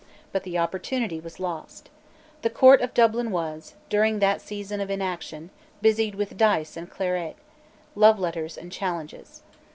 But 0.31 0.41
the 0.41 0.57
opportunity 0.57 1.19
was 1.19 1.39
lost. 1.39 1.91
The 2.41 2.49
Court 2.49 2.81
of 2.81 2.95
Dublin 2.95 3.29
was, 3.29 3.75
during 3.87 4.17
that 4.17 4.41
season 4.41 4.81
of 4.81 4.89
inaction, 4.89 5.51
busied 5.79 6.15
with 6.15 6.37
dice 6.37 6.75
and 6.75 6.89
claret, 6.89 7.35
love 7.93 8.17
letters 8.17 8.57
and 8.57 8.71
challenges. 8.71 9.43